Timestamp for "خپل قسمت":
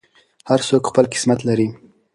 0.89-1.39